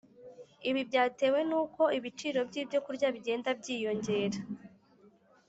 ibi 0.69 0.81
byatewe 0.89 1.39
n’ 1.49 1.51
uko 1.61 1.81
ibiciro 1.97 2.39
by’ 2.49 2.55
ibyo 2.61 2.79
kurya 2.85 3.07
bigenda 3.15 3.49
byiyongera, 3.59 4.39